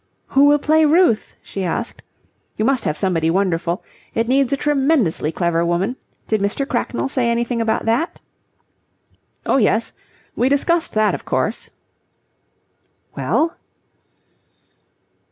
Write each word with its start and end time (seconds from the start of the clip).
"Who 0.29 0.45
will 0.45 0.57
play 0.57 0.83
Ruth?" 0.83 1.35
she 1.43 1.63
asked. 1.63 2.01
"You 2.57 2.65
must 2.65 2.85
have 2.85 2.97
somebody 2.97 3.29
wonderful. 3.29 3.83
It 4.15 4.27
needs 4.27 4.51
a 4.51 4.57
tremendously 4.57 5.31
clever 5.31 5.63
woman. 5.63 5.95
Did 6.27 6.41
Mr. 6.41 6.67
Cracknell 6.67 7.07
say 7.07 7.29
anything 7.29 7.61
about 7.61 7.85
that?" 7.85 8.19
"Oh, 9.45 9.57
yes, 9.57 9.93
we 10.35 10.49
discussed 10.49 10.93
that, 10.93 11.13
of 11.13 11.25
course." 11.25 11.69
"Well?" 13.15 13.57